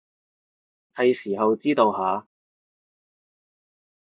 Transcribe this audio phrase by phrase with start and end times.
[0.95, 2.27] 喺時候知道下